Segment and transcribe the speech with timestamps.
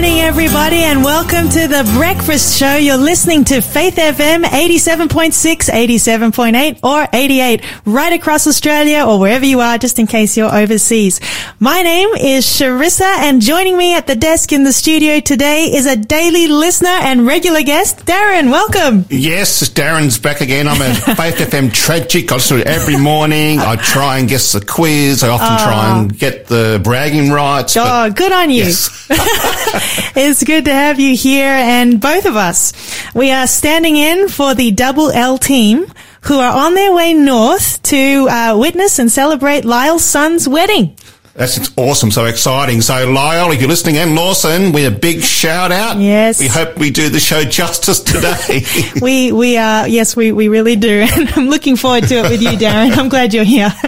[0.00, 2.76] morning, everybody, and welcome to the breakfast show.
[2.76, 5.32] You're listening to Faith FM 87.6,
[5.70, 11.18] 87.8, or 88 right across Australia or wherever you are, just in case you're overseas.
[11.58, 15.86] My name is Sharissa, and joining me at the desk in the studio today is
[15.86, 18.50] a daily listener and regular guest, Darren.
[18.50, 19.06] Welcome.
[19.08, 20.68] Yes, Darren's back again.
[20.68, 22.30] I'm a Faith FM tragic.
[22.30, 23.60] I listen to it every morning.
[23.60, 25.24] I try and guess the quiz.
[25.24, 26.14] I often try and oh.
[26.14, 27.78] get the bragging rights.
[27.78, 28.64] Oh, good on you.
[28.64, 29.08] Yes.
[30.18, 32.72] it's good to have you here and both of us.
[33.14, 35.86] We are standing in for the Double L team
[36.22, 40.96] who are on their way north to uh, witness and celebrate Lyle's son's wedding.
[41.34, 42.10] That's awesome.
[42.10, 42.80] So exciting.
[42.80, 45.98] So Lyle, if you're listening and Lawson, we a big shout out.
[45.98, 46.40] Yes.
[46.40, 48.64] We hope we do the show justice today.
[49.00, 51.06] We, we are, yes, we, we really do.
[51.16, 52.98] And I'm looking forward to it with you, Darren.
[52.98, 53.72] I'm glad you're here.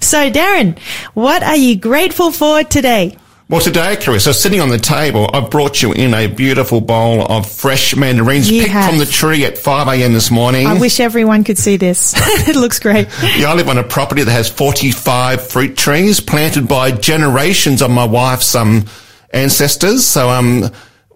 [0.00, 0.78] So Darren,
[1.14, 3.16] what are you grateful for today?
[3.52, 7.46] Well, today, Carissa, sitting on the table, I've brought you in a beautiful bowl of
[7.46, 8.88] fresh mandarins You picked have.
[8.88, 10.14] from the tree at 5 a.m.
[10.14, 10.66] this morning.
[10.66, 12.14] I wish everyone could see this.
[12.48, 13.08] it looks great.
[13.36, 17.90] Yeah, I live on a property that has 45 fruit trees planted by generations of
[17.90, 18.86] my wife's um,
[19.34, 20.06] ancestors.
[20.06, 20.70] So um,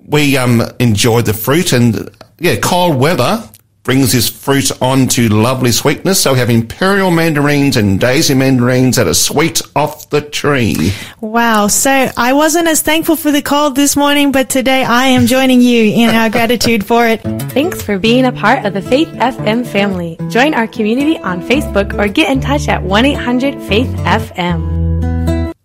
[0.04, 3.48] we um, enjoy the fruit and yeah, cold weather
[3.86, 6.20] brings this fruit on to lovely sweetness.
[6.20, 10.92] So we have imperial mandarins and daisy mandarins that are sweet off the tree.
[11.20, 11.68] Wow.
[11.68, 15.60] So I wasn't as thankful for the cold this morning, but today I am joining
[15.62, 17.22] you in our gratitude for it.
[17.52, 20.18] Thanks for being a part of the Faith FM family.
[20.30, 24.85] Join our community on Facebook or get in touch at 1 800 Faith FM.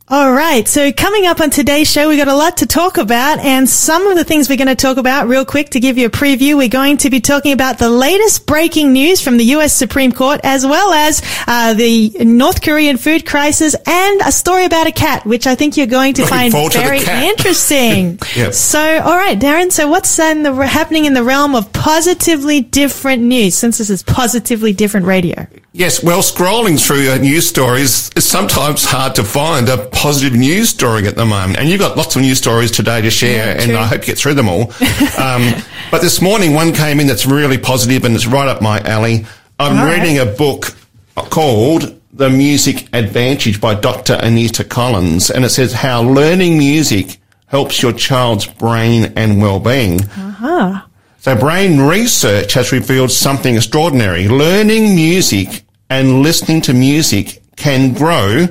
[0.07, 0.67] All right.
[0.67, 4.07] So coming up on today's show, we got a lot to talk about and some
[4.07, 6.57] of the things we're going to talk about real quick to give you a preview.
[6.57, 9.73] We're going to be talking about the latest breaking news from the U.S.
[9.73, 14.87] Supreme Court as well as uh, the North Korean food crisis and a story about
[14.87, 18.19] a cat, which I think you're going to Looking find forward to very interesting.
[18.35, 18.53] Yep.
[18.53, 19.71] So, all right, Darren.
[19.71, 24.03] So what's in the, happening in the realm of positively different news since this is
[24.03, 25.47] positively different radio?
[25.73, 30.69] Yes, well, scrolling through uh, news stories is sometimes hard to find a positive news
[30.69, 31.59] story at the moment.
[31.59, 33.71] And you've got lots of news stories today to share, and.
[33.73, 34.61] I hope you get through them all.
[35.19, 35.53] um,
[35.91, 39.25] but this morning, one came in that's really positive and it's right up my alley.
[39.59, 39.99] I'm All right.
[39.99, 40.75] reading a book
[41.15, 44.13] called The Music Advantage by Dr.
[44.13, 50.01] Anita Collins, and it says how learning music helps your child's brain and well-being.
[50.01, 50.81] Uh-huh.
[51.19, 54.27] So brain research has revealed something extraordinary.
[54.27, 58.47] Learning music and listening to music can grow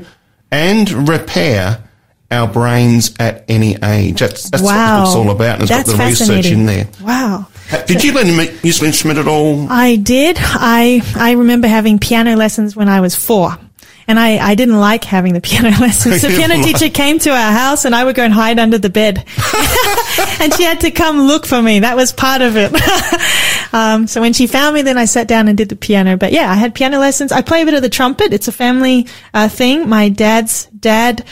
[0.51, 1.83] and repair
[2.31, 4.21] our brains at any age.
[4.21, 5.01] That's, that's wow.
[5.01, 5.55] what it's all about.
[5.55, 6.89] And it's That's got the research in there.
[7.03, 7.49] Wow.
[7.87, 9.69] Did you learn a mu- musical instrument at all?
[9.71, 10.37] I did.
[10.41, 13.57] I I remember having piano lessons when I was four.
[14.09, 16.23] And I, I didn't like having the piano lessons.
[16.23, 18.79] The piano like- teacher came to our house and I would go and hide under
[18.79, 19.19] the bed.
[20.41, 21.81] and she had to come look for me.
[21.81, 22.73] That was part of it.
[23.73, 26.17] Um, so when she found me, then I sat down and did the piano.
[26.17, 27.33] But yeah, I had piano lessons.
[27.33, 28.33] I play a bit of the trumpet.
[28.33, 29.89] It's a family uh, thing.
[29.89, 31.25] My dad's dad,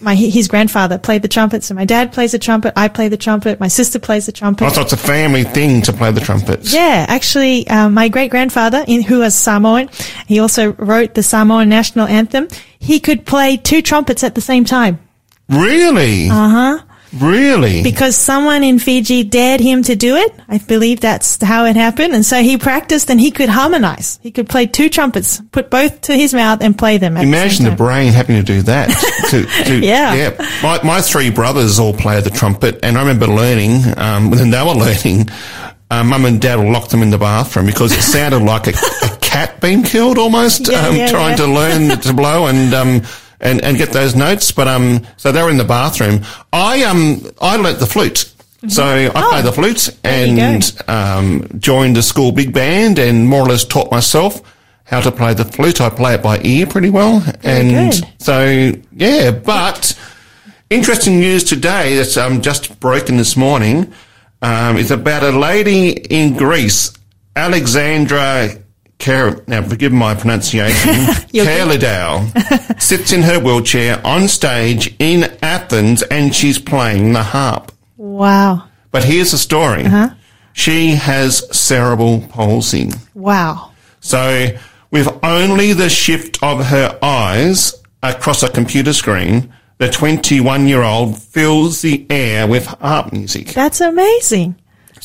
[0.00, 1.64] my his grandfather played the trumpet.
[1.64, 2.72] So my dad plays the trumpet.
[2.76, 3.60] I play the trumpet.
[3.60, 4.66] My sister plays the trumpet.
[4.66, 6.72] I thought it's a family thing to play the trumpets.
[6.72, 9.88] Yeah, actually, um, my great grandfather, who was Samoan,
[10.26, 12.48] he also wrote the Samoan national anthem.
[12.78, 15.00] He could play two trumpets at the same time
[15.48, 16.28] Really?
[16.28, 16.82] Uh huh.
[17.12, 17.82] Really?
[17.82, 20.34] because someone in Fiji dared him to do it.
[20.48, 24.18] I believe that's how it happened, and so he practiced and he could harmonize.
[24.22, 27.16] He could play two trumpets, put both to his mouth, and play them.
[27.16, 28.88] Imagine the, the brain having to do that.
[29.30, 30.36] to, to, Yeah.
[30.62, 34.62] My, my three brothers all play the trumpet, and I remember learning, um, when they
[34.62, 35.28] were learning,
[35.90, 38.70] uh, mum and dad will lock them in the bathroom because it sounded like a,
[38.70, 41.46] a cat being killed almost, Yeah, um, yeah, trying yeah.
[41.46, 43.02] to learn to blow and, um,
[43.46, 44.52] and, and get those notes.
[44.52, 46.20] But, um, so they were in the bathroom.
[46.52, 48.32] I, um, I learnt the flute.
[48.68, 53.42] So I Oh, played the flute and um, joined a school big band and more
[53.42, 54.40] or less taught myself
[54.84, 55.80] how to play the flute.
[55.80, 57.22] I play it by ear pretty well.
[57.44, 58.08] and good.
[58.18, 59.96] so, yeah, but
[60.70, 63.92] interesting news today that's um, just broken this morning
[64.42, 66.92] um, is about a lady in Greece,
[67.36, 68.48] Alexandra
[68.98, 71.44] Ker- now forgive my pronunciation, You're
[72.78, 77.72] sits in her wheelchair on stage in Athens and she's playing the harp.
[77.98, 79.84] Wow, But here's the story.
[79.84, 80.10] Uh-huh.
[80.54, 82.90] She has cerebral palsy.
[83.14, 84.56] wow, So
[84.90, 91.18] with only the shift of her eyes across a computer screen, the 21 year old
[91.20, 93.48] fills the air with harp music.
[93.48, 94.54] that's amazing.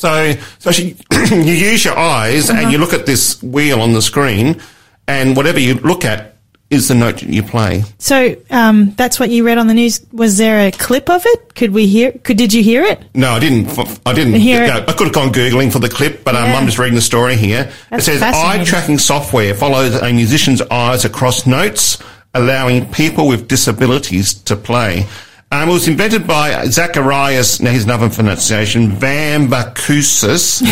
[0.01, 0.95] So, so she,
[1.29, 4.59] you use your eyes and you look at this wheel on the screen
[5.07, 6.37] and whatever you look at
[6.71, 7.83] is the note that you play.
[7.99, 10.03] So um, that's what you read on the news.
[10.11, 11.53] Was there a clip of it?
[11.53, 12.13] Could we hear?
[12.13, 13.03] Could did you hear it?
[13.13, 13.67] No, I didn't.
[14.05, 14.33] I didn't.
[14.35, 14.89] Hear it.
[14.89, 16.55] I could have gone googling for the clip, but um, Yeah.
[16.57, 17.69] I'm just reading the story here.
[17.91, 22.01] That's it says eye tracking software follows a musician's eyes across notes,
[22.33, 25.05] allowing people with disabilities to play.
[25.51, 27.61] Um, it was invented by Zacharias.
[27.61, 28.91] Now here's another pronunciation.
[28.91, 30.63] Vamvakousis.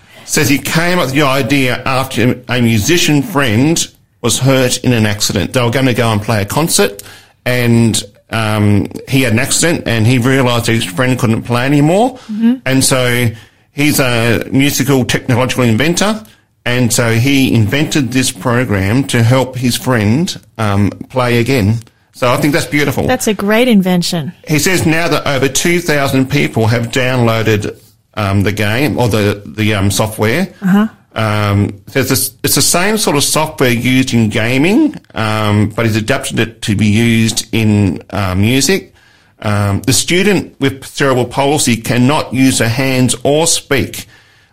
[0.30, 3.92] says he came up with the idea after a musician friend
[4.22, 5.52] was hurt in an accident.
[5.52, 7.02] They were going to go and play a concert,
[7.44, 8.00] and
[8.30, 12.20] um, he had an accident, and he realised his friend couldn't play anymore,
[12.64, 13.30] and so
[13.72, 16.24] he's a musical technological inventor.
[16.66, 21.80] And so he invented this program to help his friend um, play again.
[22.12, 23.06] So I think that's beautiful.
[23.06, 24.32] That's a great invention.
[24.46, 27.80] He says now that over 2,000 people have downloaded
[28.14, 30.52] um, the game or the the um, software.
[30.60, 30.88] Uh-huh.
[31.12, 36.38] Um, it's, it's the same sort of software used in gaming, um, but he's adapted
[36.38, 38.94] it to be used in uh, music.
[39.40, 44.06] Um, the student with cerebral palsy cannot use her hands or speak.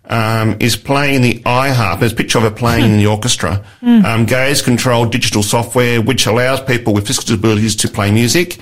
[0.09, 1.99] Um, is playing the EyeHarp.
[1.99, 3.65] There's a picture of her playing in the orchestra.
[4.05, 8.57] Um, gaze controlled digital software, which allows people with physical disabilities to play music.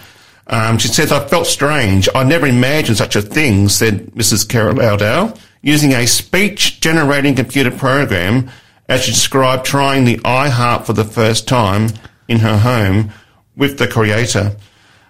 [0.47, 2.09] Um, she says, I felt strange.
[2.15, 4.47] I never imagined such a thing, said Mrs.
[4.47, 8.49] Carol Laudale, using a speech generating computer program
[8.87, 11.89] as she described trying the EyeHarp for the first time
[12.27, 13.11] in her home
[13.55, 14.55] with the creator.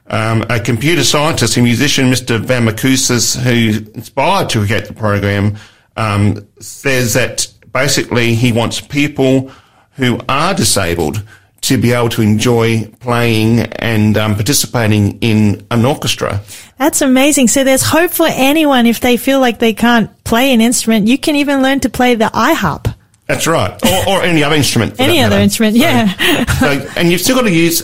[0.08, 2.40] Um, a computer scientist and musician, Mr.
[2.40, 5.56] Vamvakousis, who inspired to create the program,
[5.96, 9.52] um, says that basically he wants people
[9.94, 11.24] who are disabled
[11.62, 16.42] to be able to enjoy playing and um, participating in an orchestra.
[16.78, 17.48] That's amazing.
[17.48, 21.08] So there's hope for anyone if they feel like they can't play an instrument.
[21.08, 22.94] You can even learn to play the EyeHarp.
[23.26, 25.00] That's right, or, or any other instrument.
[25.00, 25.44] Any other matter.
[25.44, 26.46] instrument, yeah.
[26.60, 27.82] So, and you've still got to use.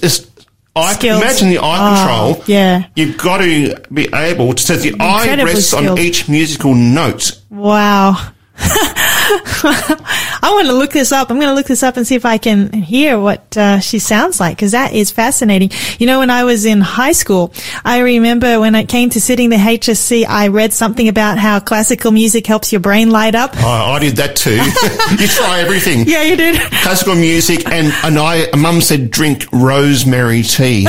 [0.75, 1.21] Eye, Skills.
[1.21, 2.43] imagine the eye Oh, control.
[2.47, 2.85] yeah.
[2.95, 4.63] You've got to be able to.
[4.63, 7.39] Says the eye Incredibly rests on each musical note.
[7.49, 8.31] Wow.
[9.63, 11.29] I want to look this up.
[11.29, 13.99] I'm going to look this up and see if I can hear what uh, she
[13.99, 15.71] sounds like because that is fascinating.
[15.99, 17.53] You know, when I was in high school,
[17.85, 22.11] I remember when I came to sitting the HSC, I read something about how classical
[22.11, 23.51] music helps your brain light up.
[23.57, 24.55] Oh, I did that too.
[25.21, 26.07] you try everything.
[26.07, 26.59] Yeah, you did.
[26.81, 30.85] Classical music, and and I, mum said drink rosemary tea.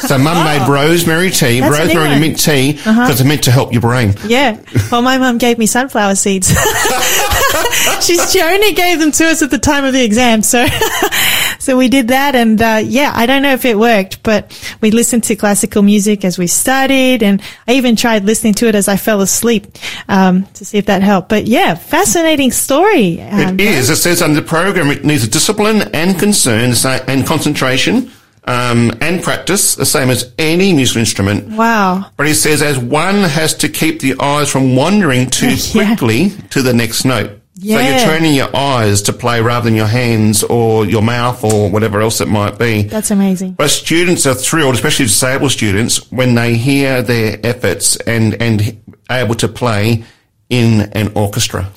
[0.00, 3.44] so mum made rosemary tea, That's a new rosemary and mint tea, because it's meant
[3.44, 4.14] to help your brain.
[4.26, 4.60] Yeah.
[4.90, 6.48] Well, my mum gave me sunflower seeds.
[8.00, 10.42] She's, she only gave them to us at the time of the exam.
[10.42, 10.66] So,
[11.58, 12.34] so we did that.
[12.34, 16.24] And, uh, yeah, I don't know if it worked, but we listened to classical music
[16.24, 17.22] as we studied.
[17.22, 19.66] And I even tried listening to it as I fell asleep,
[20.08, 21.28] um, to see if that helped.
[21.28, 23.20] But yeah, fascinating story.
[23.20, 23.90] Um, It is.
[23.90, 26.74] It says under the program it needs discipline and concern
[27.08, 28.10] and concentration
[28.48, 31.48] um, and practice, the same as any musical instrument.
[31.56, 32.06] Wow.
[32.16, 35.94] But he says as one has to keep the eyes from wandering too Yeah.
[35.94, 37.32] quickly to the next note.
[37.60, 37.76] Yeah.
[37.76, 41.68] So you're training your eyes to play rather than your hands or your mouth or
[41.70, 42.82] whatever else it might be.
[42.82, 43.54] That's amazing.
[43.54, 48.80] But students are thrilled, especially disabled students, when they hear their efforts and, and
[49.10, 50.04] able to play
[50.50, 51.70] in an orchestra.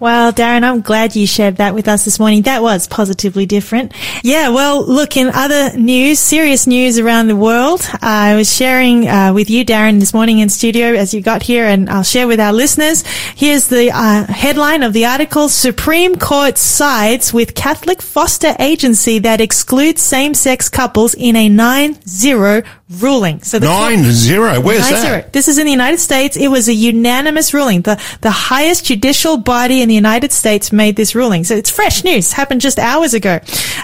[0.00, 2.42] Well, Darren, I'm glad you shared that with us this morning.
[2.42, 3.92] That was positively different.
[4.22, 9.32] Yeah, well, look, in other news, serious news around the world, I was sharing uh,
[9.34, 12.40] with you, Darren, this morning in studio as you got here, and I'll share with
[12.40, 13.04] our listeners.
[13.36, 19.40] Here's the uh, headline of the article Supreme Court sides with Catholic foster agency that
[19.40, 22.62] excludes same sex couples in a 9 0
[23.02, 23.42] ruling.
[23.42, 24.60] So the court- Nine zero.
[24.60, 25.02] Where's Nine that?
[25.06, 25.24] zero.
[25.32, 26.36] This is in the United States.
[26.36, 27.82] It was a unanimous ruling.
[27.82, 31.44] The the highest judicial body in the United States made this ruling.
[31.44, 32.32] So it's fresh news.
[32.32, 33.34] Happened just hours ago.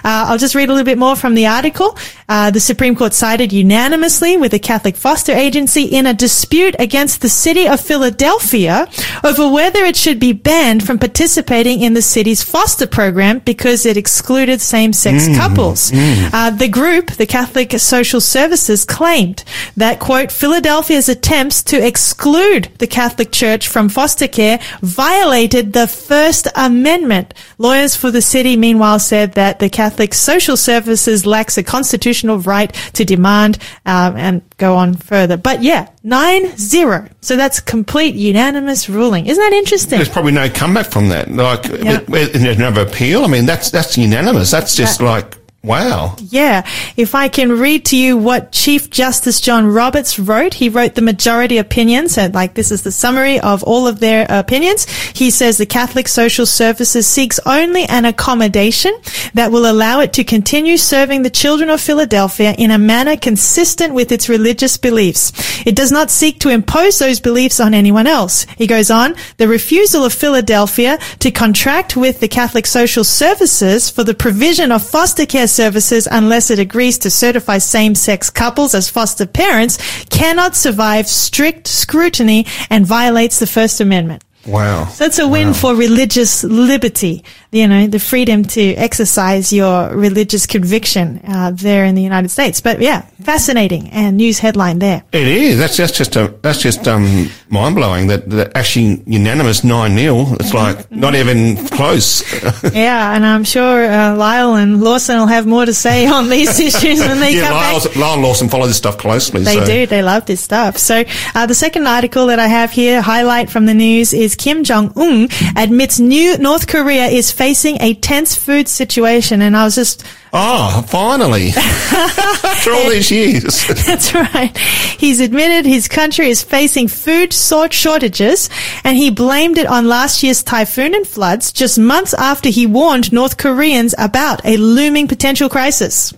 [0.04, 1.96] Uh, I'll just read a little bit more from the article.
[2.28, 7.20] Uh, the Supreme Court sided unanimously with the Catholic Foster Agency in a dispute against
[7.22, 8.86] the city of Philadelphia
[9.24, 13.96] over whether it should be banned from participating in the city's foster program because it
[13.96, 15.90] excluded same-sex couples.
[15.94, 19.42] Uh, the group, the Catholic Social Services, claimed
[19.78, 26.46] that, quote, Philadelphia's attempts to exclude the Catholic Church from foster care violated the First
[26.54, 27.32] Amendment.
[27.56, 32.70] Lawyers for the city, meanwhile, said that the Catholic Social Services lacks a constitutional right
[32.92, 35.38] to demand um, and go on further.
[35.38, 37.08] But yeah, nine zero.
[37.22, 39.24] So that's complete unanimous ruling.
[39.28, 39.96] Isn't that interesting?
[39.98, 41.30] There's probably no comeback from that.
[41.30, 42.00] Like, Yeah.
[42.06, 43.24] there's never appeal.
[43.24, 44.50] I mean, that's that's unanimous.
[44.50, 45.06] That's just Yeah.
[45.12, 46.16] like Wow.
[46.30, 46.66] Yeah.
[46.96, 51.02] If I can read to you what Chief Justice John Roberts wrote, he wrote the
[51.02, 52.08] majority opinion.
[52.08, 54.86] So like this is the summary of all of their opinions.
[54.88, 58.98] He says the Catholic Social Services seeks only an accommodation
[59.34, 63.92] that will allow it to continue serving the children of Philadelphia in a manner consistent
[63.92, 65.30] with its religious beliefs.
[65.66, 68.46] It does not seek to impose those beliefs on anyone else.
[68.56, 74.04] He goes on, the refusal of Philadelphia to contract with the Catholic Social Services for
[74.04, 79.26] the provision of foster care services unless it agrees to certify same-sex couples as foster
[79.26, 84.24] parents cannot survive strict scrutiny and violates the First Amendment.
[84.46, 84.86] Wow.
[84.86, 85.52] So it's a win Wow.
[85.54, 91.96] for religious liberty, you know, the freedom to exercise your religious conviction uh, there in
[91.96, 92.60] the United States.
[92.60, 95.02] But yeah, fascinating and news headline there.
[95.12, 95.58] It is.
[95.58, 98.06] That's that's just a, that's just um, mind blowing.
[98.06, 102.22] That, that actually unanimous nine 0 It's like not even close.
[102.72, 106.60] yeah, and I'm sure uh, Lyle and Lawson will have more to say on these
[106.60, 107.96] issues when they yeah, come back.
[107.96, 109.42] Lyle, and Lawson follow this stuff closely.
[109.42, 109.66] They so.
[109.66, 109.86] do.
[109.86, 110.78] They love this stuff.
[110.78, 111.02] So
[111.34, 114.92] uh, the second article that I have here, highlight from the news, is Kim Jong
[114.96, 120.04] Un admits new North Korea is facing a tense food situation, and I was just
[120.30, 121.48] Oh, finally!
[121.56, 123.66] After all these years.
[123.86, 124.54] That's right.
[124.98, 128.50] He's admitted his country is facing food sort shortages
[128.84, 133.10] and he blamed it on last year's typhoon and floods just months after he warned
[133.10, 136.12] North Koreans about a looming potential crisis.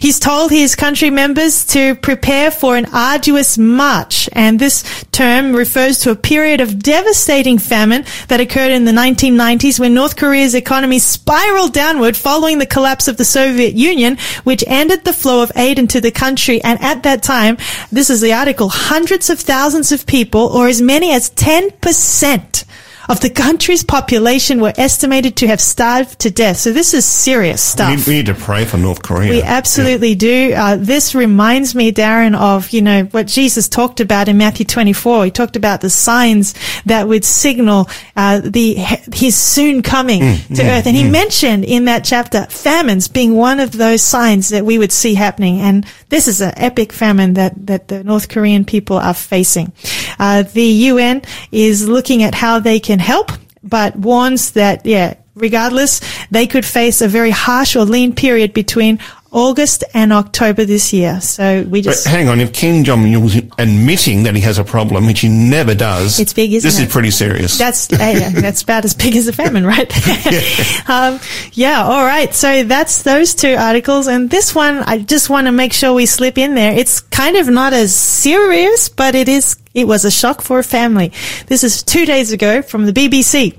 [0.00, 5.98] He's told his country members to prepare for an arduous march, and this term refers
[5.98, 10.98] to a period of devastating famine that occurred in the 1990s when North Korea's economy
[10.98, 15.78] spiraled downward following the collapse of the Soviet Union, which ended the flow of aid
[15.78, 16.62] into the country.
[16.62, 17.58] And at that time,
[17.92, 22.64] this is the article, hundreds of thousands of people, or as many as 10%,
[23.10, 26.58] of the country's population were estimated to have starved to death.
[26.58, 27.96] So this is serious we, stuff.
[27.96, 29.30] need, we need to pray for North Korea.
[29.30, 30.52] We absolutely do.
[30.54, 35.24] Uh, this reminds me, Darren, of, you know, what Jesus talked about in Matthew 24.
[35.24, 38.74] He talked about the signs that would signal, uh, the,
[39.12, 40.86] his soon coming Mm, to earth.
[40.86, 44.92] And he mentioned in that chapter famines being one of those signs that we would
[44.92, 45.60] see happening.
[45.60, 49.72] And this is an epic famine that, that the North Korean people are facing.
[50.18, 56.00] Uh, the UN is looking at how they can help, but warns that, yeah, regardless,
[56.30, 58.98] they could face a very harsh or lean period between
[59.32, 61.20] August and October this year.
[61.20, 64.64] So we But just, hang on, if Kim Jong Il's admitting that he has a
[64.64, 66.88] problem, which he never does, It's big, isn't this it?
[66.88, 67.56] is pretty serious.
[67.56, 69.88] that's, hey, that's about as big as a famine, right?
[70.88, 71.20] um,
[71.52, 71.84] yeah.
[71.84, 72.34] All right.
[72.34, 74.08] So that's those two articles.
[74.08, 76.72] And this one, I just want to make sure we slip in there.
[76.72, 80.64] It's kind of not as serious, but it is it was a shock for a
[80.64, 81.12] family.
[81.46, 83.56] This is two days ago from the BBC.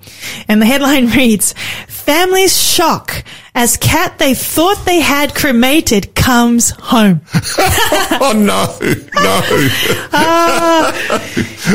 [0.47, 1.53] And the headline reads,
[1.87, 7.21] Family's shock as cat they thought they had cremated comes home.
[7.57, 8.77] oh no,
[9.21, 9.41] no.
[10.13, 11.21] Ah.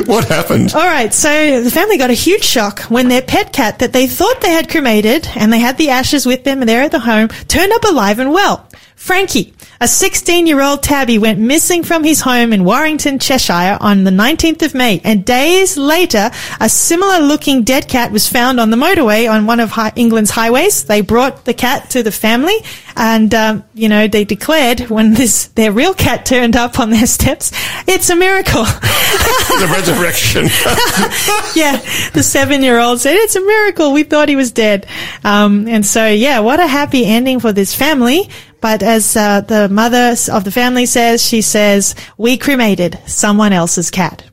[0.06, 0.72] what happened?
[0.74, 4.06] All right, so the family got a huge shock when their pet cat that they
[4.06, 7.00] thought they had cremated and they had the ashes with them and they're at the
[7.00, 8.68] home turned up alive and well.
[8.96, 14.04] Frankie, a 16 year old tabby went missing from his home in Warrington, Cheshire on
[14.04, 16.30] the 19th of May and days later
[16.60, 20.30] a similar looking dead cat was found on the motorway on one of hi- England's
[20.30, 20.84] highways.
[20.84, 22.56] They brought the cat to the family
[22.96, 27.06] and, um, you know, they declared when this, their real cat turned up on their
[27.06, 27.52] steps,
[27.86, 28.64] it's a miracle.
[28.64, 30.44] the resurrection.
[31.54, 31.76] yeah,
[32.14, 33.92] the seven year old said, it's a miracle.
[33.92, 34.86] We thought he was dead.
[35.24, 38.28] Um, and so, yeah, what a happy ending for this family.
[38.66, 43.92] But as uh, the mother of the family says, she says, we cremated someone else's
[43.92, 44.24] cat.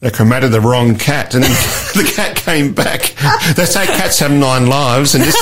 [0.00, 1.42] they cremated the wrong cat, and
[1.94, 3.14] the cat came back.
[3.56, 5.34] They say cats have nine lives, and this,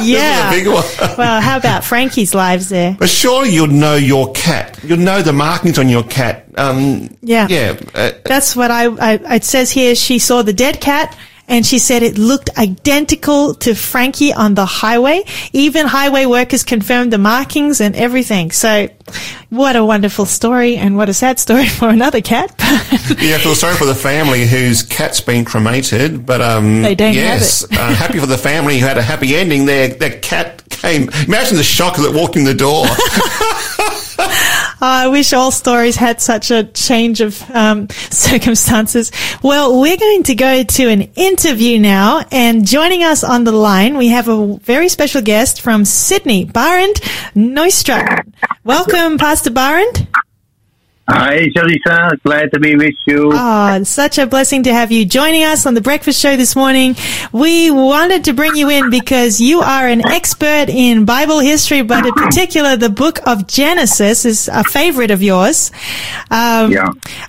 [0.00, 0.50] Yeah.
[0.50, 1.18] this is a big one.
[1.18, 2.96] well, how about Frankie's lives there?
[2.98, 4.80] But surely you'd know your cat.
[4.82, 6.46] You'd know the markings on your cat.
[6.56, 7.48] Um, Yeah.
[7.50, 7.78] yeah.
[7.94, 9.94] Uh, That's what I, I, it says here.
[9.94, 11.14] She saw the dead cat
[11.48, 15.24] and she said it looked identical to Frankie on the highway.
[15.52, 18.50] Even highway workers confirmed the markings and everything.
[18.50, 18.88] So
[19.50, 22.52] what a wonderful story and what a sad story for another cat.
[23.18, 27.14] Yeah, I feel sorry for the family whose cat's been cremated, but um, They don't
[27.14, 29.66] have yes, uh, happy for the family who had a happy ending.
[29.66, 31.08] Their their cat came.
[31.26, 32.86] Imagine the shock that walked in the door.
[34.80, 39.10] I wish all stories had such a change of um, circumstances.
[39.42, 43.96] Well, we're going to go to an interview now, and joining us on the line,
[43.96, 47.00] we have a very special guest from Sydney, Barend
[47.34, 48.26] Neustrat.
[48.64, 50.06] Welcome, Pastor Barend.
[51.08, 52.20] Hi, Jalisa.
[52.24, 53.30] Glad to be with you.
[53.32, 56.56] Oh, it's such a blessing to have you joining us on the breakfast show this
[56.56, 56.96] morning.
[57.30, 62.04] We wanted to bring you in because you are an expert in Bible history, but
[62.04, 65.70] in particular, the book of Genesis is a favorite of yours.
[66.32, 66.88] Um, Yeah.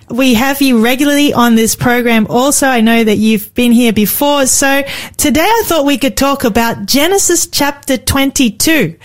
[0.10, 2.26] We have you regularly on this program.
[2.32, 4.48] Also, I know that you've been here before.
[4.48, 4.82] So
[5.18, 8.96] today I thought we could talk about Genesis chapter 22,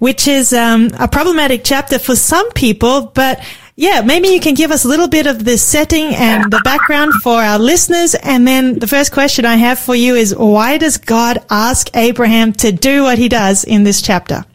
[0.00, 3.38] which is um, a problematic chapter for some people, but
[3.76, 7.12] yeah, maybe you can give us a little bit of the setting and the background
[7.22, 8.14] for our listeners.
[8.14, 12.54] And then the first question I have for you is why does God ask Abraham
[12.54, 14.46] to do what he does in this chapter?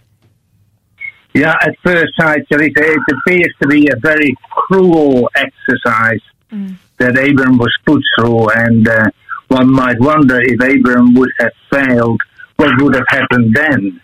[1.35, 6.19] Yeah, at first sight, it appears to be a very cruel exercise
[6.97, 9.09] that Abram was put through, and uh,
[9.47, 12.19] one might wonder if Abram would have failed,
[12.57, 14.01] what would have happened then?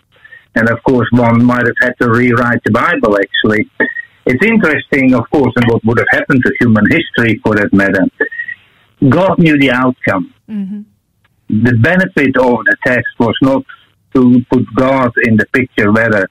[0.54, 3.68] And of course, one might have had to rewrite the Bible, actually.
[4.30, 8.04] It's interesting, of course, and what would have happened to human history for that matter.
[9.18, 10.34] God knew the outcome.
[11.68, 13.64] The benefit of the test was not
[14.14, 14.20] to
[14.50, 16.28] put God in the picture whether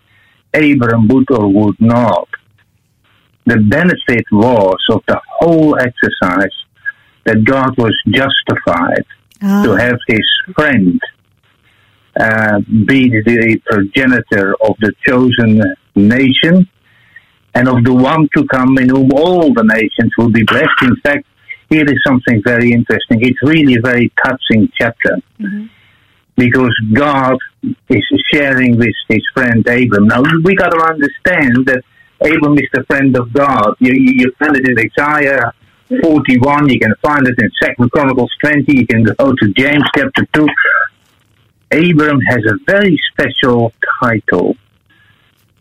[0.54, 2.28] Abram would or would not.
[3.46, 6.56] The benefit was of the whole exercise
[7.26, 9.06] that God was justified
[9.42, 9.62] Ah.
[9.66, 11.00] to have his friend
[12.20, 12.58] uh,
[12.90, 15.62] be the progenitor of the chosen
[15.96, 16.68] nation
[17.58, 20.80] and of the one to come in whom all the nations will be blessed.
[20.84, 21.26] In fact,
[21.72, 23.18] here is something very interesting.
[23.22, 25.66] It's really a very touching chapter mm-hmm.
[26.36, 27.38] because God
[27.90, 30.08] is sharing with his friend Abram.
[30.08, 31.82] Now, we got to understand that
[32.22, 33.74] Abram is the friend of God.
[33.80, 35.52] You, you, you find it in Isaiah
[36.04, 40.28] 41, you can find it in Second Chronicles 20, you can go to James chapter
[40.34, 40.48] 2.
[41.72, 43.74] Abram has a very special
[44.04, 44.56] title.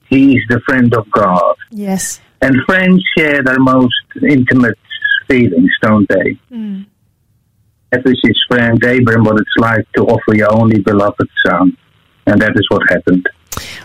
[0.09, 1.57] He is the friend of God.
[1.71, 2.21] Yes.
[2.43, 4.79] And friends share their most intimate
[5.29, 6.39] feelings, don't they?
[7.91, 11.77] That is his friend Abram what it's like to offer your only beloved son.
[12.27, 13.27] And that is what happened.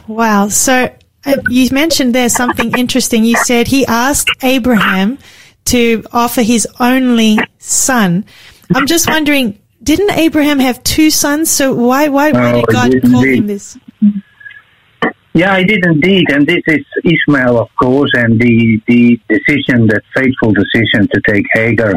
[0.07, 0.47] Wow.
[0.49, 0.93] So
[1.25, 3.23] uh, you mentioned there something interesting.
[3.23, 5.19] You said he asked Abraham
[5.65, 8.25] to offer his only son.
[8.73, 11.49] I'm just wondering, didn't Abraham have two sons?
[11.49, 13.37] So why why, why did God call indeed.
[13.39, 13.77] him this?
[15.33, 16.29] Yeah, I did indeed.
[16.29, 21.45] And this is Ishmael, of course, and the, the decision, that fateful decision to take
[21.53, 21.93] Hagar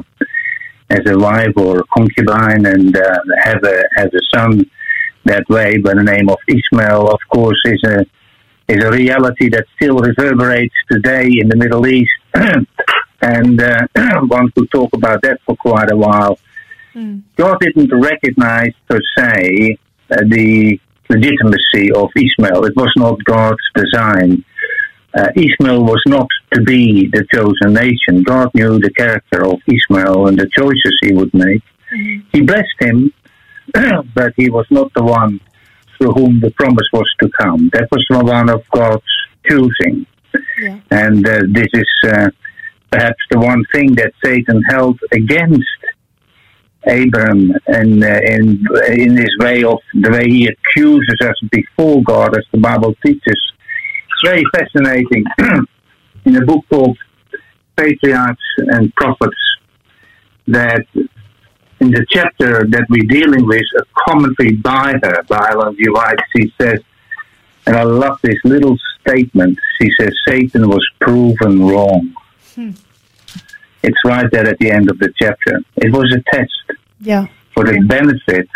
[0.91, 4.71] as a wife or concubine and uh, have, a, have a son
[5.25, 8.07] that way by the name of Ishmael, of course, is a,
[8.69, 12.13] is a reality that still reverberates today in the Middle East.
[12.35, 13.87] and uh,
[14.29, 16.39] one could talk about that for quite a while.
[17.37, 19.79] God didn't recognize per se
[20.11, 22.65] uh, the legitimacy of Ishmael.
[22.65, 24.45] It was not God's design.
[25.17, 28.23] Uh, Ishmael was not to be the chosen nation.
[28.25, 31.63] God knew the character of Ishmael and the choices he would make.
[32.33, 33.13] He blessed him,
[34.15, 35.41] but he was not the one
[35.97, 37.71] through whom the promise was to come.
[37.73, 39.05] That was the one of God's
[39.49, 40.07] choosing.
[40.61, 40.81] Yeah.
[40.91, 42.31] And uh, this is uh,
[42.91, 45.69] perhaps the one thing that Satan held against
[46.87, 52.37] Abram and uh, in in this way of the way he accuses us before God,
[52.37, 53.23] as the Bible teaches.
[53.27, 55.25] It's very fascinating.
[56.25, 56.99] in a book called
[57.77, 59.37] Patriarchs and Prophets,
[60.49, 60.87] that
[61.81, 65.89] in the chapter that we're dealing with, a commentary by her, by Ellen G.
[65.89, 66.81] White, she says,
[67.67, 69.59] and I love this little statement.
[69.81, 72.15] She says, Satan was proven wrong.
[73.85, 75.61] It's right there at the end of the chapter.
[75.77, 77.27] It was a test Yeah.
[77.55, 78.49] for the benefit,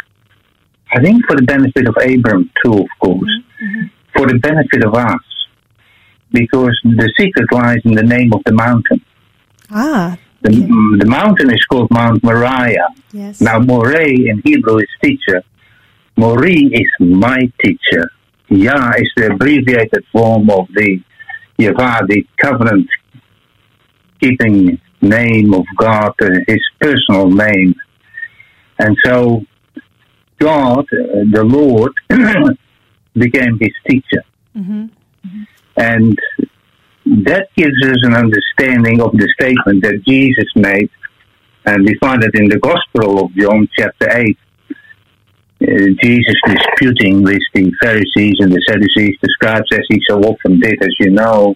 [0.90, 3.06] I think for the benefit of Abram too, of mm-hmm.
[3.06, 3.86] course, mm-hmm.
[4.14, 5.26] for the benefit of us.
[6.32, 9.00] Because the secret lies in the name of the mountain.
[9.70, 10.16] Ah.
[10.40, 12.88] The, mm, the mountain is called Mount Moriah.
[13.12, 13.40] Yes.
[13.40, 15.42] Now, Moreh in Hebrew is teacher.
[16.16, 18.04] Mori is my teacher.
[18.48, 21.00] Yah is the abbreviated form of the
[21.58, 22.88] Yahweh, the covenant
[24.20, 27.74] keeping name of God, uh, his personal name.
[28.78, 29.42] And so,
[30.38, 31.92] God, uh, the Lord,
[33.14, 34.24] became his teacher.
[35.76, 36.18] And
[37.06, 40.90] that gives us an understanding of the statement that Jesus made
[41.68, 44.38] and we find it in the Gospel of John, chapter 8.
[45.60, 45.66] Uh,
[46.02, 50.82] Jesus disputing with the Pharisees and the Sadducees, the scribes, as he so often did,
[50.82, 51.54] as you know.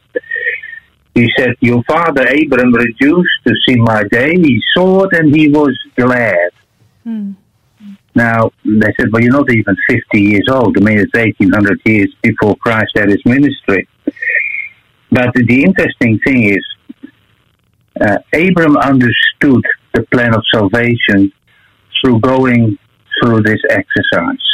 [1.14, 4.32] He said, Your father Abram reduced to see my day.
[4.34, 6.50] He saw it and he was glad.
[8.14, 10.76] Now, they said, Well, you're not even 50 years old.
[10.78, 13.88] I mean, it's 1800 years before Christ had his ministry.
[15.10, 16.64] But the interesting thing is,
[18.00, 21.32] uh, Abram understood the plan of salvation
[22.00, 22.78] through going
[23.20, 24.46] through this exercise.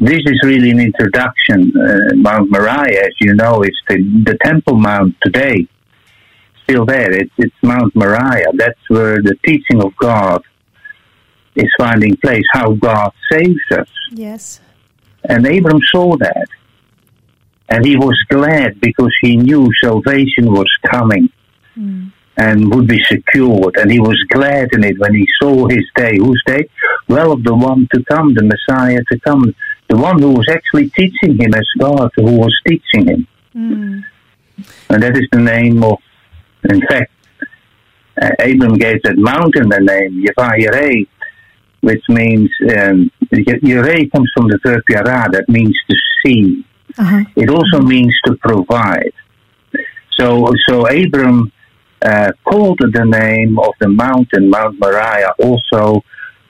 [0.00, 1.72] This is really an introduction.
[1.76, 5.66] Uh, Mount Moriah, as you know, is the, the Temple Mount today.
[6.64, 7.12] Still there.
[7.12, 8.52] It's, it's Mount Moriah.
[8.54, 10.42] That's where the teaching of God
[11.56, 13.88] is finding place, how God saves us.
[14.12, 14.60] Yes.
[15.28, 16.46] And Abram saw that.
[17.68, 21.28] And he was glad because he knew salvation was coming
[22.36, 23.76] and would be secured.
[23.76, 26.16] And he was glad in it when he saw his day.
[26.16, 26.68] Whose day?
[27.08, 29.54] Well, of the one to come, the Messiah to come,
[29.88, 33.26] the one who was actually teaching him as God, who was teaching him.
[34.88, 35.98] And that is the name of,
[36.68, 37.12] in fact,
[38.20, 41.08] uh, Abram gave that mountain the name Yavah Yireh,
[41.80, 46.64] which means, um, Yireh comes from the verb Yara, that means to see.
[46.98, 47.24] Uh-huh.
[47.36, 49.12] It also means to provide.
[50.18, 51.50] So, so Abram
[52.02, 56.02] uh, called the name of the mountain, Mount Moriah, also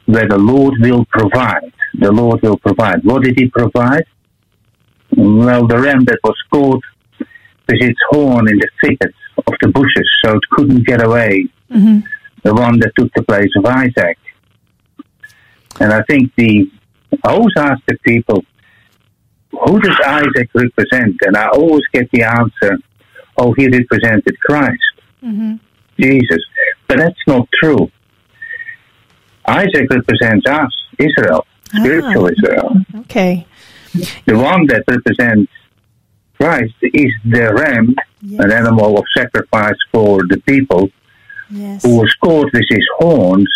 [0.07, 1.73] where the Lord will provide.
[1.95, 3.05] The Lord will provide.
[3.05, 4.07] What did He provide?
[5.17, 6.83] Well, the ram that was caught
[7.19, 9.15] with its horn in the thicket
[9.47, 11.47] of the bushes, so it couldn't get away.
[12.43, 14.19] The one that took the place of Isaac.
[15.79, 16.71] And I think the
[17.25, 18.45] I always ask the people,
[19.51, 21.17] who does Isaac represent?
[21.27, 22.79] And I always get the answer,
[23.37, 24.83] oh, he represented Christ,
[25.99, 26.43] Jesus.
[26.89, 27.91] But that's not true.
[29.47, 32.31] Isaac represents us, Israel, spiritual Ah.
[32.37, 32.77] Israel.
[33.01, 33.47] Okay.
[34.27, 35.51] The one that represents
[36.39, 38.41] Christ is the ram, Yes.
[38.45, 40.91] an animal of sacrifice for the people,
[41.51, 41.83] Yes.
[41.85, 43.51] who was caught with his horns,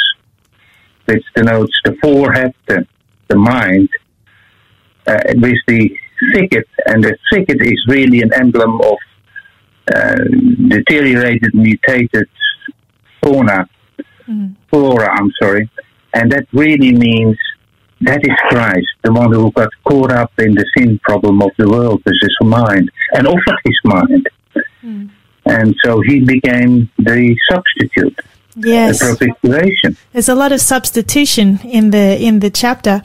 [1.07, 2.87] which denotes the forehead, the,
[3.29, 3.89] the mind,
[5.07, 5.83] uh, with the
[6.35, 8.97] thicket, and the thicket is really an emblem of
[9.93, 10.15] Uh,
[10.69, 12.27] deteriorated, mutated
[13.23, 13.69] fauna,
[14.27, 14.55] mm-hmm.
[14.71, 15.69] flora, I'm sorry,
[16.15, 17.37] and that really means
[18.01, 21.69] that is Christ, the one who got caught up in the sin problem of the
[21.69, 24.29] world with his mind and offered his mind.
[24.83, 25.07] Mm-hmm.
[25.45, 28.19] And so he became the substitute,
[28.57, 29.01] Yes.
[29.01, 29.97] the propitiation.
[30.13, 33.03] There's a lot of substitution in the in the chapter.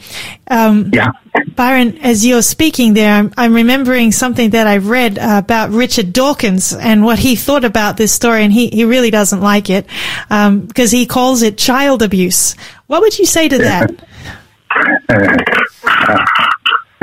[0.50, 1.12] Um, Yeah.
[1.56, 6.14] Byron, as you're speaking there, I'm, I'm remembering something that I read uh, about Richard
[6.14, 9.86] Dawkins and what he thought about this story, and he, he really doesn't like it
[10.30, 12.56] um, because he calls it child abuse.
[12.88, 13.92] What would you say to that?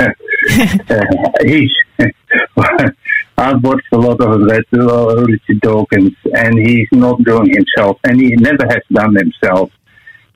[1.45, 1.71] he's
[3.39, 8.19] I've watched a lot of that uh, Richard Dawkins, and he's not doing himself, and
[8.19, 9.69] he never has done himself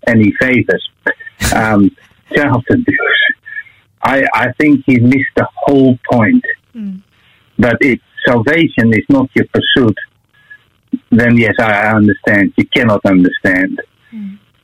[0.08, 0.88] any favors.
[1.56, 1.90] Um,
[2.34, 3.24] child abuse.
[4.04, 6.46] I I think he missed the whole point.
[7.58, 9.98] But if salvation is not your pursuit,
[11.10, 12.54] then yes, I understand.
[12.58, 13.82] You cannot understand.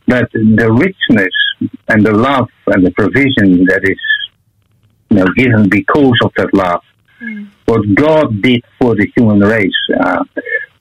[0.07, 1.35] But the richness
[1.89, 3.99] and the love and the provision that is
[5.09, 6.81] you know, given because of that love.
[7.65, 10.23] What God did for the human race, uh,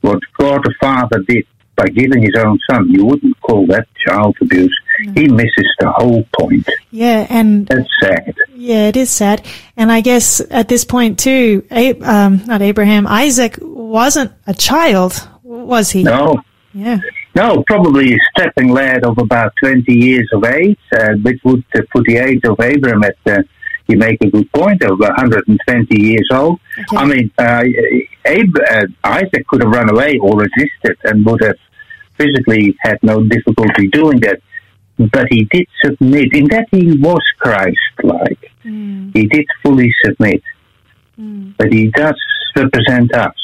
[0.03, 1.47] what God the Father did
[1.77, 4.75] by giving His own Son, you wouldn't call that child abuse.
[5.15, 6.67] He misses the whole point.
[6.91, 8.35] Yeah, and That's sad.
[8.55, 9.45] yeah, it is sad.
[9.77, 15.29] And I guess at this point too, Ab- um, not Abraham, Isaac wasn't a child,
[15.43, 16.03] was he?
[16.03, 16.41] No,
[16.73, 17.01] Yeah.
[17.35, 21.81] no, probably a stepping lad of about 20 years of age, uh, which would uh,
[21.93, 23.43] put the age of Abraham at, uh,
[23.89, 26.59] you make a good point, of 120 years old.
[26.79, 26.97] Okay.
[26.97, 27.63] I mean, uh,
[28.25, 31.57] Ab- uh, Isaac could have run away or resisted and would have
[32.19, 34.41] physically had no difficulty doing that.
[34.99, 36.35] But he did submit.
[36.35, 38.51] In that he was Christ-like.
[39.13, 40.43] He did fully submit.
[41.59, 42.19] But he does
[42.57, 43.35] represent us.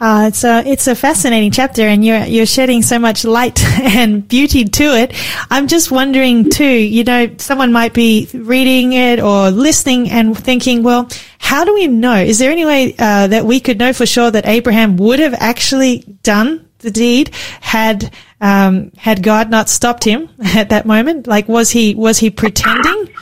[0.00, 4.26] Uh, it's a it's a fascinating chapter, and you're you're shedding so much light and
[4.26, 5.12] beauty to it.
[5.50, 6.64] I'm just wondering too.
[6.64, 11.86] You know, someone might be reading it or listening and thinking, well, how do we
[11.86, 12.16] know?
[12.16, 15.34] Is there any way uh, that we could know for sure that Abraham would have
[15.34, 21.26] actually done the deed had um, had God not stopped him at that moment?
[21.26, 23.14] Like, was he was he pretending?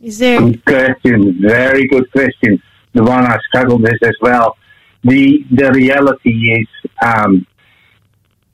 [0.00, 0.40] Is there?
[0.40, 1.40] Good question.
[1.40, 2.60] Very good question.
[2.92, 4.56] The one I struggled with as well.
[5.04, 6.68] The the reality is,
[7.04, 7.46] um,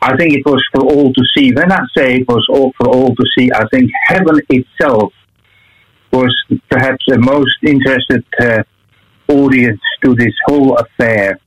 [0.00, 1.52] I think it was for all to see.
[1.52, 5.12] When I say it was all for all to see, I think heaven itself
[6.12, 6.34] was
[6.70, 8.62] perhaps the most interested uh,
[9.30, 11.38] audience to this whole affair,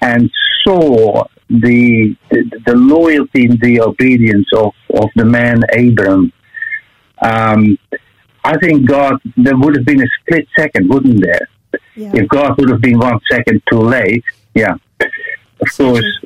[0.00, 0.30] and
[0.64, 6.32] saw the the, the loyalty and the obedience of, of the man Abram.
[7.22, 7.78] Um,
[8.44, 11.48] I think God, there would have been a split second, wouldn't there?
[11.94, 12.12] Yeah.
[12.14, 14.74] If God would have been one second too late, yeah.
[15.00, 16.24] of course,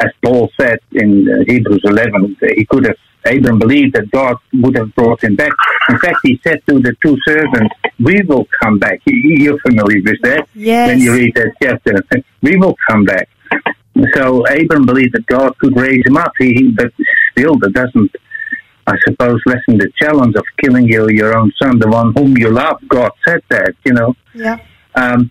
[0.00, 4.76] as Paul said in uh, Hebrews 11, he could have, Abram believed that God would
[4.76, 5.52] have brought him back.
[5.88, 9.00] In fact, he said to the two servants, We will come back.
[9.06, 10.48] You're familiar with that?
[10.54, 10.88] Yes.
[10.88, 11.94] When you read that chapter,
[12.42, 13.28] we will come back.
[14.14, 16.92] So Abram believed that God could raise him up, he, but
[17.32, 18.10] still, that doesn't,
[18.92, 22.50] I suppose, lessen the challenge of killing your, your own son, the one whom you
[22.50, 22.76] love.
[22.88, 24.14] God said that, you know.
[24.34, 24.58] Yeah.
[24.94, 25.30] Um,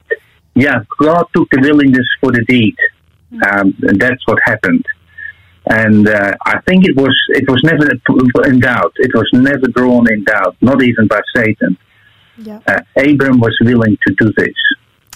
[0.55, 2.75] yeah, God took the willingness for the deed,
[3.47, 4.85] um, and that's what happened.
[5.67, 7.85] And uh, I think it was it was never
[8.49, 8.93] in doubt.
[8.97, 11.77] It was never drawn in doubt, not even by Satan.
[12.37, 12.59] Yeah.
[12.67, 14.55] Uh, Abram was willing to do this.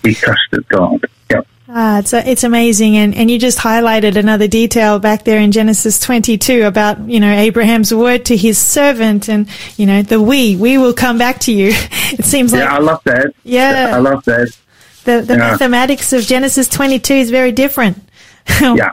[0.03, 1.05] He trusted God.
[1.31, 1.41] Yeah.
[1.77, 5.99] Ah, it's it's amazing, and and you just highlighted another detail back there in Genesis
[5.99, 10.77] 22 about you know Abraham's word to his servant, and you know the we we
[10.77, 11.73] will come back to you.
[12.17, 13.33] It seems like Yeah, I love that.
[13.43, 13.91] Yeah.
[13.93, 14.55] I love that.
[15.03, 15.51] the the yeah.
[15.51, 17.97] mathematics of Genesis 22 is very different.
[18.61, 18.91] Yeah.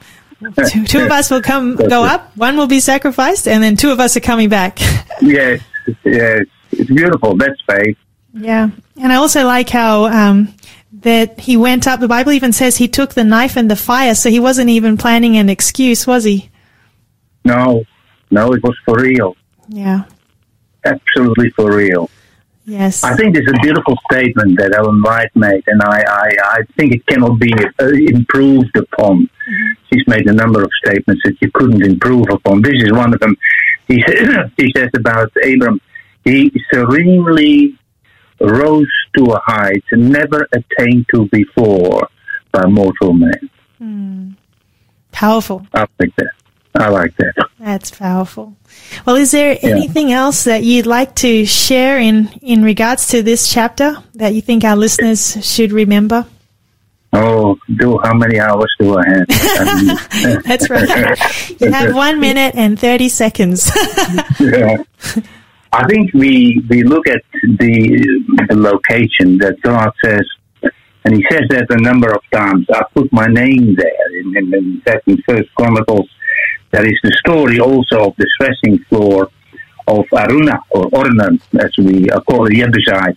[0.66, 3.92] two, two of us will come go up, one will be sacrificed, and then two
[3.92, 4.80] of us are coming back.
[5.20, 5.60] Yes,
[6.04, 6.46] yes.
[6.72, 7.36] It's beautiful.
[7.36, 7.96] That's faith.
[8.34, 8.70] Yeah.
[9.00, 10.52] And I also like how um,
[11.02, 12.00] that he went up.
[12.00, 14.96] The Bible even says he took the knife and the fire, so he wasn't even
[14.96, 16.50] planning an excuse, was he?
[17.44, 17.84] No,
[18.30, 19.36] no, it was for real.
[19.68, 20.04] Yeah.
[20.84, 22.10] Absolutely for real.
[22.64, 23.02] Yes.
[23.02, 26.94] I think it's a beautiful statement that Ellen White made, and I, I, I think
[26.94, 29.28] it cannot be uh, improved upon.
[29.92, 32.62] She's made a number of statements that you couldn't improve upon.
[32.62, 33.36] This is one of them.
[33.88, 33.96] He,
[34.56, 35.80] he says about Abram,
[36.24, 37.76] he serenely
[38.42, 42.08] rose to a height never attained to before
[42.52, 43.50] by mortal man.
[43.78, 44.30] Hmm.
[45.10, 45.66] Powerful.
[45.74, 46.30] I like that.
[46.74, 47.34] I like that.
[47.58, 48.56] That's powerful.
[49.06, 53.52] Well, is there anything else that you'd like to share in, in regards to this
[53.52, 56.26] chapter that you think our listeners should remember?
[57.12, 59.26] Oh, do how many hours do I have?
[60.44, 61.18] That's right.
[61.60, 63.70] You have one minute and 30 seconds.
[64.40, 64.82] Yeah.
[65.72, 67.74] I think we we look at the
[68.48, 70.26] the location that God says,
[71.04, 72.66] and He says that a number of times.
[72.70, 76.10] I put my name there in, in, in that in First Chronicles.
[76.72, 79.30] There is the story also of the threshing floor
[79.86, 83.16] of Aruna or Ornan, as we uh, call it, Jebusite,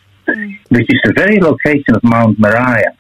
[0.70, 2.96] which is the very location of Mount Moriah.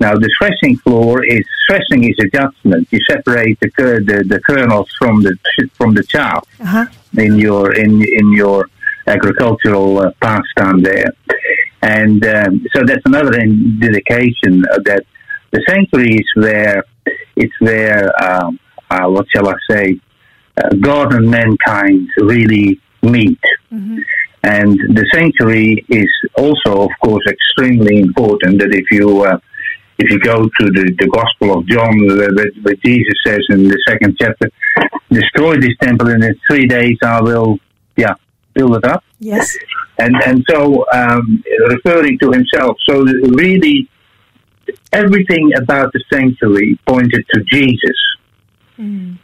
[0.00, 2.86] Now, the threshing floor is threshing is a judgment.
[2.92, 3.70] You separate the
[4.06, 5.36] the, the kernels from the
[5.74, 6.86] from the chaff Uh-huh.
[7.16, 8.68] In your in in your
[9.06, 11.12] agricultural uh, pastime there,
[11.82, 15.04] and um, so that's another indication that
[15.50, 16.84] the sanctuary is where
[17.36, 18.58] it's where um,
[18.90, 20.00] uh, what shall I say,
[20.56, 23.40] uh, God and mankind really meet.
[24.42, 28.60] And the sanctuary is also, of course, extremely important.
[28.60, 29.38] That if you uh,
[29.98, 32.30] if you go to the, the Gospel of John, where,
[32.62, 34.50] where Jesus says in the second chapter,
[35.10, 37.58] "Destroy this temple, and in three days I will,
[37.96, 38.14] yeah,
[38.54, 39.56] build it up." Yes.
[39.98, 42.76] and and so um, referring to himself.
[42.88, 43.88] So really,
[44.92, 47.98] everything about the sanctuary pointed to Jesus.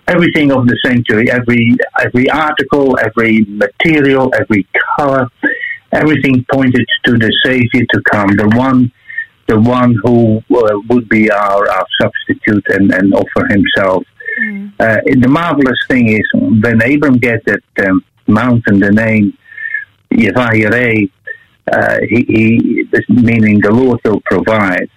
[0.09, 4.67] Everything of the sanctuary, every every article, every material, every
[4.99, 5.29] color,
[5.93, 8.91] everything pointed to the Savior to come, the one,
[9.47, 14.05] the one who uh, would be our, our substitute and, and offer Himself.
[14.81, 19.37] Uh, the marvelous thing is when Abram gets that um, mountain, the name
[20.13, 21.11] Yevayireh,
[21.73, 24.91] uh, he, he, meaning the Lord will provide.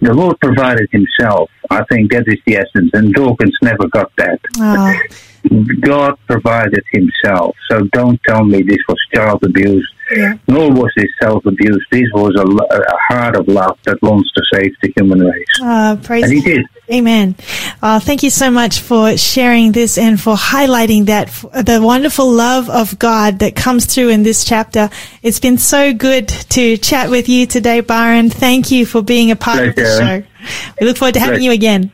[0.00, 1.50] The Lord provided Himself.
[1.70, 4.40] I think that is the essence, and Dawkins never got that.
[4.58, 4.98] Ah,
[5.80, 7.56] God provided Himself.
[7.70, 10.34] So don't tell me this was child abuse, yeah.
[10.46, 11.84] nor was this self abuse.
[11.90, 15.46] This was a, a heart of love that wants to save the human race.
[15.62, 16.66] Uh, praise And He did.
[16.92, 17.34] Amen.
[17.82, 21.28] Uh, thank you so much for sharing this and for highlighting that
[21.64, 24.90] the wonderful love of God that comes through in this chapter.
[25.22, 28.28] It's been so good to chat with you today, Byron.
[28.28, 30.22] Thank you for being a part of the show.
[30.78, 31.44] We look forward to having Pleasure.
[31.44, 31.92] you again.